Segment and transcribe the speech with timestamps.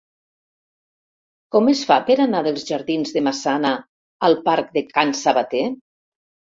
[1.55, 3.75] Com es fa per anar dels jardins de Massana
[4.31, 5.67] al parc de Can Sabater?